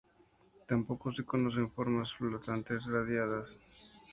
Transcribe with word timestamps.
Tampoco 0.65 1.11
se 1.11 1.23
conocen 1.23 1.69
formas 1.69 2.15
flotantes 2.15 2.87
radiadas. 2.87 3.47